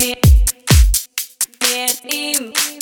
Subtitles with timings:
[0.00, 0.30] yeah
[2.12, 2.79] ihm.